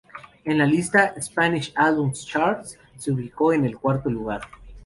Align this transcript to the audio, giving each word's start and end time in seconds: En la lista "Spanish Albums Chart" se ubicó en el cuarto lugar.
En 0.45 0.57
la 0.57 0.65
lista 0.65 1.13
"Spanish 1.21 1.71
Albums 1.75 2.25
Chart" 2.25 2.65
se 2.97 3.11
ubicó 3.11 3.53
en 3.53 3.65
el 3.65 3.77
cuarto 3.77 4.09
lugar. 4.09 4.41